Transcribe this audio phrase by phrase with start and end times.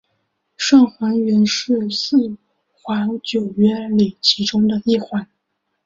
[0.57, 2.35] 上环原是四
[2.73, 5.27] 环九约里其中一环。